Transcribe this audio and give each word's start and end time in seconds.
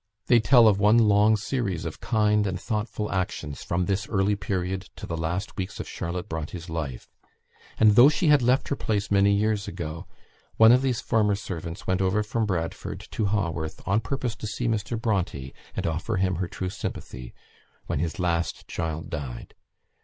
They 0.25 0.39
tell 0.39 0.67
of 0.67 0.79
one 0.79 0.97
long 0.97 1.37
series 1.37 1.85
of 1.85 1.99
kind 2.01 2.47
and 2.47 2.59
thoughtful 2.59 3.11
actions 3.11 3.61
from 3.61 3.85
this 3.85 4.09
early 4.09 4.35
period 4.35 4.89
to 4.95 5.05
the 5.05 5.15
last 5.15 5.55
weeks 5.57 5.79
of 5.79 5.87
Charlotte 5.87 6.27
Bronte's 6.27 6.71
life; 6.71 7.07
and, 7.77 7.91
though 7.91 8.09
she 8.09 8.27
had 8.29 8.41
left 8.41 8.69
her 8.69 8.75
place 8.75 9.11
many 9.11 9.31
years 9.31 9.67
ago, 9.67 10.07
one 10.57 10.71
of 10.71 10.81
these 10.81 11.01
former 11.01 11.35
servants 11.35 11.85
went 11.85 12.01
over 12.01 12.23
from 12.23 12.47
Bradford 12.47 13.01
to 13.11 13.25
Haworth 13.27 13.87
on 13.87 13.99
purpose 14.01 14.35
to 14.37 14.47
see 14.47 14.67
Mr. 14.67 14.99
Bronte, 14.99 15.53
and 15.75 15.85
offer 15.85 16.15
him 16.15 16.37
her 16.37 16.47
true 16.47 16.71
sympathy, 16.71 17.31
when 17.85 17.99
his 17.99 18.17
last 18.17 18.67
child 18.67 19.11
died. 19.11 19.53